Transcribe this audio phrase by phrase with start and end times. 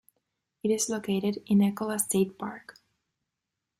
[0.63, 2.79] It is located in Ecola State Park.